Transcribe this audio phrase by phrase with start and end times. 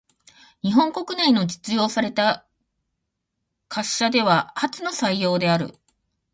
[0.63, 2.43] 日本国内で実用された
[3.67, 5.75] 貨車では初の採用である。